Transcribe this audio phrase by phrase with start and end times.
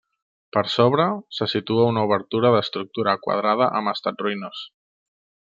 [0.55, 1.03] Per sobre,
[1.39, 4.65] se situa una obertura d'estructura quadrada amb estat ruïnós.